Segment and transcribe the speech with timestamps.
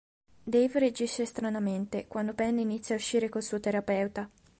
[0.45, 4.27] Dave reagisce stranamente quando Penny inizia a uscire col suo terapeuta.